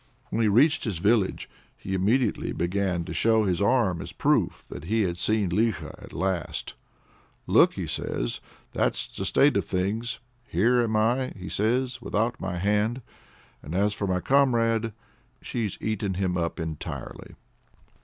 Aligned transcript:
When 0.31 0.41
he 0.41 0.47
reached 0.47 0.83
his 0.83 0.97
village, 0.97 1.47
he 1.77 1.93
immediately 1.93 2.53
began 2.53 3.05
to 3.05 3.13
show 3.13 3.43
his 3.45 3.61
arm 3.61 4.01
as 4.01 4.09
a 4.09 4.15
proof 4.15 4.65
that 4.67 4.85
he 4.85 5.01
had 5.03 5.15
seen 5.19 5.51
Likho 5.51 5.93
at 6.01 6.11
last. 6.11 6.73
"Look," 7.45 7.73
says 7.87 8.37
he, 8.71 8.79
"that's 8.79 9.05
the 9.07 9.25
state 9.25 9.57
of 9.57 9.65
things. 9.65 10.17
Here 10.47 10.81
am 10.81 10.95
I," 10.95 11.33
says 11.49 11.97
he, 11.97 12.03
"without 12.03 12.41
my 12.41 12.55
hand. 12.57 13.03
And 13.61 13.75
as 13.75 13.93
for 13.93 14.07
my 14.07 14.21
comrade, 14.21 14.93
she's 15.39 15.77
eaten 15.79 16.15
him 16.15 16.35
up 16.35 16.59
entirely." 16.59 17.35